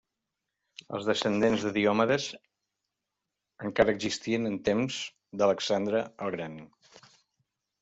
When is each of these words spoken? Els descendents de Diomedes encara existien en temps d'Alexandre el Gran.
Els 0.97 1.09
descendents 1.09 1.65
de 1.67 1.71
Diomedes 1.75 2.25
encara 3.69 3.95
existien 3.99 4.51
en 4.53 4.57
temps 4.73 4.99
d'Alexandre 5.43 6.03
el 6.27 6.37
Gran. 6.39 6.61